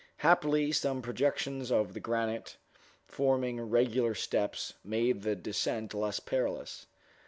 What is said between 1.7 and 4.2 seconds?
of the granite, forming regular